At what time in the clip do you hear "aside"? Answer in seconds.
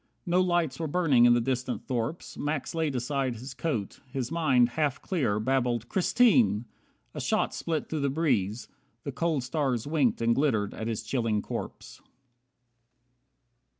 2.95-3.35